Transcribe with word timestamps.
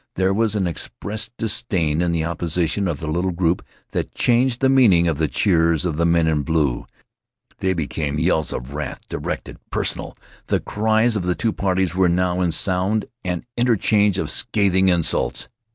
There 0.15 0.33
was 0.33 0.55
an 0.55 0.65
expressed 0.65 1.31
disdain 1.37 2.01
in 2.01 2.11
the 2.11 2.25
opposition 2.25 2.87
of 2.87 2.99
the 3.01 3.05
little 3.07 3.29
group, 3.29 3.63
that 3.91 4.15
changed 4.15 4.59
the 4.59 4.67
meaning 4.67 5.07
of 5.07 5.19
the 5.19 5.27
cheers 5.27 5.85
of 5.85 5.97
the 5.97 6.07
men 6.07 6.25
in 6.25 6.41
blue. 6.41 6.87
They 7.59 7.75
became 7.75 8.17
yells 8.17 8.51
of 8.51 8.73
wrath, 8.73 9.01
directed, 9.09 9.57
personal. 9.69 10.17
The 10.47 10.59
cries 10.59 11.15
of 11.15 11.21
the 11.21 11.35
two 11.35 11.53
parties 11.53 11.93
were 11.93 12.09
now 12.09 12.41
in 12.41 12.51
sound 12.51 13.05
an 13.23 13.45
interchange 13.55 14.17
of 14.17 14.31
scathing 14.31 14.89
insults. 14.89 15.47